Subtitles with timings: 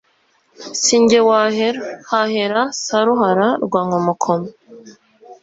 [0.81, 4.49] "Si jye wahera, hahera Saruhara rwa Nkomokomo"